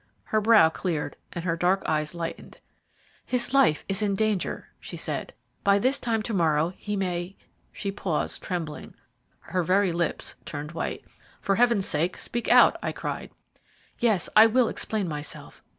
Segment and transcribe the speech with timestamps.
[0.23, 2.57] Her brow cleared, and her dark eyes lightened.
[3.23, 5.31] "His life is in danger," she said.
[5.63, 7.35] "By this time to morrow he may"
[7.71, 8.95] She paused, trembling,
[9.41, 11.05] her very lips turned white.
[11.39, 13.29] "For Heaven's sake, speak out," I cried.
[13.99, 15.61] "Yes, I will explain myself.